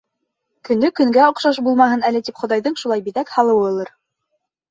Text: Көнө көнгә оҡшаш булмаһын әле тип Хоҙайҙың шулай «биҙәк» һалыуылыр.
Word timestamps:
Көнө 0.67 0.87
көнгә 0.99 1.21
оҡшаш 1.33 1.59
булмаһын 1.67 2.01
әле 2.09 2.21
тип 2.29 2.41
Хоҙайҙың 2.43 2.79
шулай 2.85 3.05
«биҙәк» 3.09 3.35
һалыуылыр. 3.37 3.93